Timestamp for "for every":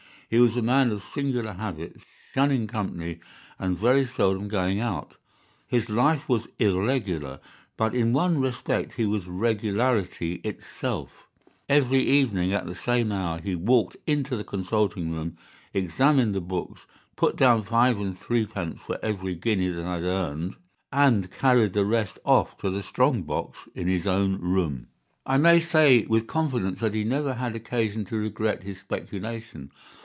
18.79-19.35